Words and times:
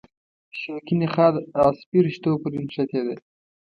شوکي 0.59 0.95
نخاع 1.01 1.31
عصبي 1.63 1.99
رشتو 2.05 2.31
پورې 2.41 2.59
نښتې 2.65 3.01
ده. 3.05 3.15